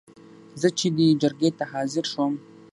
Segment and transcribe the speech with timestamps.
[0.61, 2.33] زه چې دې جرګې ته حاضر شوم.